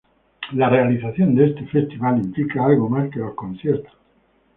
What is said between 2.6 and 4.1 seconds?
algo más que los conciertos.